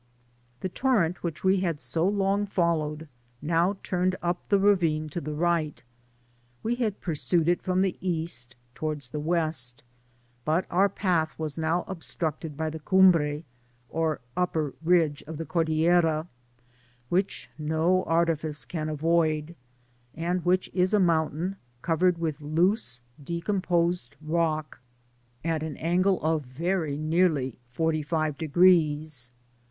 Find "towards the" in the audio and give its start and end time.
8.73-9.19